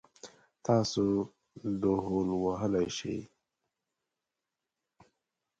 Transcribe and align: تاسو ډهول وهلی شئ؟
تاسو 0.65 1.03
ډهول 1.81 2.27
وهلی 2.43 2.87
شئ؟ 2.97 3.17